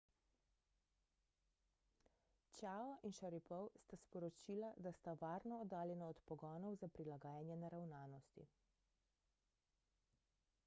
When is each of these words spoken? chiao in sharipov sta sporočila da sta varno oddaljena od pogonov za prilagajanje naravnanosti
chiao 2.55 2.91
in 3.09 3.13
sharipov 3.17 3.67
sta 3.81 3.97
sporočila 4.03 4.69
da 4.87 4.91
sta 4.99 5.13
varno 5.25 5.59
oddaljena 5.65 6.07
od 6.13 6.21
pogonov 6.31 6.77
za 6.85 6.89
prilagajanje 6.97 7.59
naravnanosti 7.65 8.47